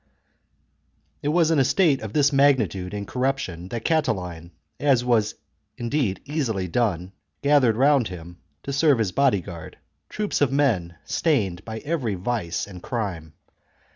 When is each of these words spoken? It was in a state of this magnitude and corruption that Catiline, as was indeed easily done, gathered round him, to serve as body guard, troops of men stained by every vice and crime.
It 1.21 1.27
was 1.27 1.51
in 1.51 1.59
a 1.59 1.63
state 1.63 2.01
of 2.01 2.11
this 2.11 2.33
magnitude 2.33 2.91
and 2.95 3.07
corruption 3.07 3.67
that 3.67 3.85
Catiline, 3.85 4.49
as 4.79 5.05
was 5.05 5.35
indeed 5.77 6.21
easily 6.25 6.67
done, 6.67 7.11
gathered 7.43 7.75
round 7.77 8.07
him, 8.07 8.39
to 8.63 8.73
serve 8.73 8.99
as 8.99 9.11
body 9.11 9.41
guard, 9.41 9.77
troops 10.09 10.41
of 10.41 10.51
men 10.51 10.95
stained 11.05 11.63
by 11.65 11.77
every 11.85 12.15
vice 12.15 12.65
and 12.65 12.81
crime. 12.81 13.33